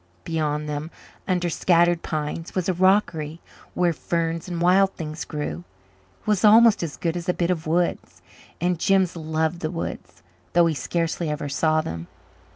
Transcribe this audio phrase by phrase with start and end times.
[0.23, 0.89] Beyond them,
[1.27, 3.39] under scattered pines, was a rockery
[3.75, 5.63] where ferns and wild things grew.
[6.21, 8.23] It was almost as good as a bit of woods
[8.59, 12.07] and Jims loved the woods, though he scarcely ever saw them.